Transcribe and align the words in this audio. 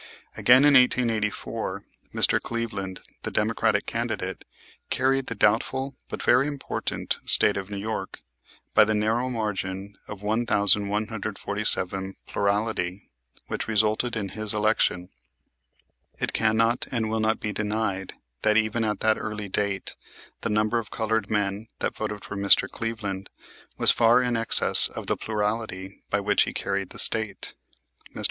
Again, 0.35 0.65
in 0.65 0.73
1884, 0.73 1.85
Mr. 2.11 2.41
Cleveland, 2.41 3.01
the 3.21 3.29
Democratic 3.29 3.85
candidate, 3.85 4.45
carried 4.89 5.27
the 5.27 5.35
doubtful 5.35 5.95
but 6.09 6.23
very 6.23 6.47
important 6.47 7.19
State 7.23 7.55
of 7.55 7.69
New 7.69 7.77
York 7.77 8.19
by 8.73 8.83
the 8.83 8.95
narrow 8.95 9.29
margin 9.29 9.93
of 10.07 10.23
1,147 10.23 12.15
plurality, 12.25 13.11
which 13.45 13.67
resulted 13.67 14.15
in 14.15 14.29
his 14.29 14.55
election. 14.55 15.11
It 16.19 16.33
cannot 16.33 16.87
and 16.91 17.07
will 17.07 17.19
not 17.19 17.39
be 17.39 17.53
denied 17.53 18.13
that 18.41 18.57
even 18.57 18.83
at 18.83 19.01
that 19.01 19.19
early 19.19 19.49
date 19.49 19.95
the 20.41 20.49
number 20.49 20.79
of 20.79 20.89
colored 20.89 21.29
men 21.29 21.67
that 21.77 21.93
voted 21.95 22.23
for 22.23 22.35
Mr. 22.35 22.67
Cleveland 22.67 23.29
was 23.77 23.91
far 23.91 24.23
in 24.23 24.35
excess 24.35 24.87
of 24.87 25.05
the 25.05 25.15
plurality 25.15 26.01
by 26.09 26.19
which 26.19 26.45
he 26.45 26.53
carried 26.53 26.89
the 26.89 26.97
State. 26.97 27.53
Mr. 28.15 28.19